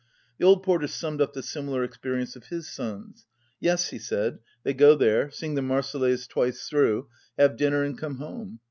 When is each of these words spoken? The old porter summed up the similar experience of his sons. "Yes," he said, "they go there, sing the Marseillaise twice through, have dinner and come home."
The 0.39 0.45
old 0.47 0.63
porter 0.63 0.87
summed 0.87 1.21
up 1.21 1.33
the 1.33 1.43
similar 1.43 1.83
experience 1.83 2.35
of 2.35 2.45
his 2.47 2.67
sons. 2.67 3.27
"Yes," 3.59 3.89
he 3.91 3.99
said, 3.99 4.39
"they 4.63 4.73
go 4.73 4.95
there, 4.95 5.29
sing 5.29 5.53
the 5.53 5.61
Marseillaise 5.61 6.25
twice 6.25 6.67
through, 6.67 7.07
have 7.37 7.55
dinner 7.55 7.83
and 7.83 7.95
come 7.95 8.15
home." 8.15 8.59